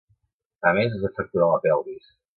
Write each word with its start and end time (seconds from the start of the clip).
A 0.69 0.71
més, 0.77 0.95
es 0.97 1.03
va 1.05 1.13
fracturar 1.19 1.51
la 1.53 1.61
pelvis. 1.67 2.13